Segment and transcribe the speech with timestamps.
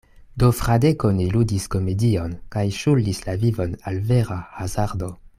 [0.43, 5.11] Do Fradeko ne ludis komedion, kaj ŝuldis la vivon al vera hazardo.